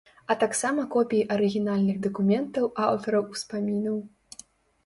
А 0.33 0.35
таксама 0.43 0.85
копіі 0.95 1.27
арыгінальных 1.35 1.99
дакументаў 2.07 2.65
аўтараў 2.89 3.29
успамінаў. 3.37 3.97